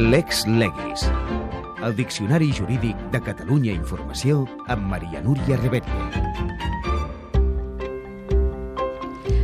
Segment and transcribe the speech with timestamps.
[0.00, 1.02] Lex Legis.
[1.84, 6.06] El Diccionari Jurídic de Catalunya Informació amb Maria Núria Rebetlle.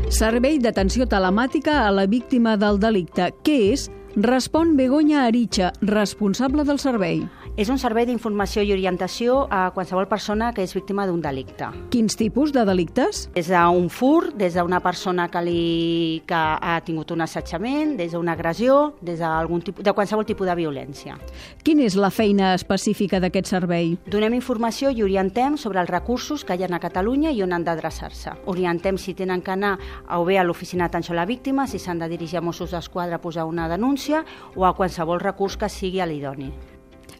[0.08, 3.28] Servei d'atenció telemàtica a la víctima del delicte.
[3.44, 3.90] Què és?
[4.16, 7.18] Respon Begoña Aritxa, responsable del servei.
[7.60, 11.68] És un servei d'informació i orientació a qualsevol persona que és víctima d'un delicte.
[11.92, 13.26] Quins tipus de delictes?
[13.34, 18.32] Des d'un fur, des d'una persona que, li, que ha tingut un assetjament, des d'una
[18.32, 21.18] agressió, des d'algun tipus, de qualsevol tipus de violència.
[21.60, 23.98] Quina és la feina específica d'aquest servei?
[24.08, 27.68] Donem informació i orientem sobre els recursos que hi ha a Catalunya i on han
[27.68, 28.32] d'adreçar-se.
[28.46, 29.76] Orientem si tenen que anar
[30.08, 33.20] o bé a l'oficina d'atenció a la víctima, si s'han de dirigir a Mossos d'Esquadra
[33.20, 34.05] a posar una denúncia
[34.54, 36.52] o a qualsevol recurs que sigui a l'idoni.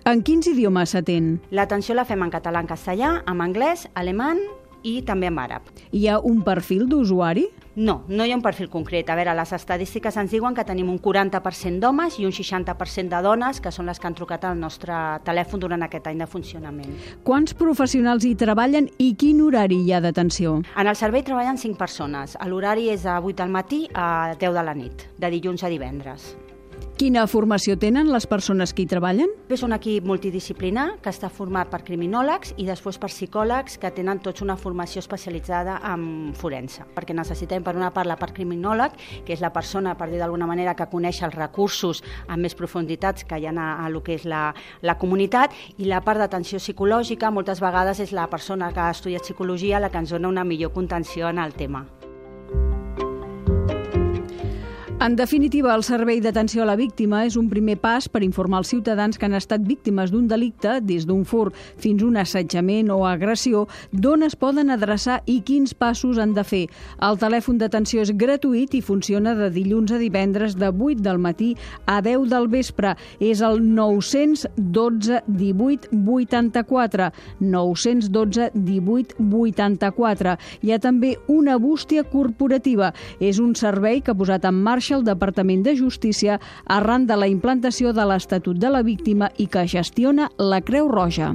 [0.07, 1.41] En quins idiomes s'atén?
[1.51, 4.39] L'atenció la fem en català, en castellà, en anglès, alemany
[4.87, 5.67] i també en àrab.
[5.91, 7.49] Hi ha un perfil d'usuari?
[7.77, 9.11] No, no hi ha un perfil concret.
[9.11, 13.21] A veure, les estadístiques ens diuen que tenim un 40% d'homes i un 60% de
[13.27, 14.95] dones, que són les que han trucat al nostre
[15.27, 16.95] telèfon durant aquest any de funcionament.
[17.27, 20.61] Quants professionals hi treballen i quin horari hi ha d'atenció?
[20.79, 22.39] En el servei treballen 5 persones.
[22.47, 26.37] L'horari és de 8 del matí a 10 de la nit, de dilluns a divendres.
[26.97, 29.29] Quina formació tenen les persones que hi treballen?
[29.53, 34.23] És un equip multidisciplinar que està format per criminòlegs i després per psicòlegs que tenen
[34.25, 39.37] tots una formació especialitzada en forense, perquè necessitem per una part la part criminòleg, que
[39.37, 43.43] és la persona, per dir d'alguna manera, que coneix els recursos amb més profunditats que
[43.43, 44.47] hi ha a, a lo que és la,
[44.81, 49.29] la comunitat, i la part d'atenció psicològica moltes vegades és la persona que ha estudiat
[49.29, 51.85] psicologia la que ens dona una millor contenció en el tema.
[55.07, 58.73] En definitiva, el Servei d'Atenció a la Víctima és un primer pas per informar els
[58.73, 63.69] ciutadans que han estat víctimes d'un delicte, des d'un fur fins un assetjament o agressió,
[63.93, 66.65] d'on es poden adreçar i quins passos han de fer.
[67.07, 71.53] El telèfon d'atenció és gratuït i funciona de dilluns a divendres de 8 del matí
[71.87, 72.97] a 10 del vespre.
[73.21, 77.13] És el 912 18 84.
[77.39, 80.37] 912 18 84.
[80.67, 82.91] Hi ha també una bústia corporativa.
[83.21, 87.29] És un servei que ha posat en marxa el Departament de Justícia arran de la
[87.29, 91.35] implantació de l'Estatut de la Víctima i que gestiona la Creu Roja.